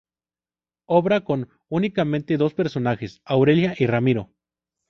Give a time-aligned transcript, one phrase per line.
[0.89, 4.31] Obra con únicamente dos personajes, Aurelia y Ramiro.